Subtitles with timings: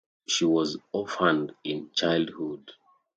[0.27, 2.71] She was orphaned in childhood.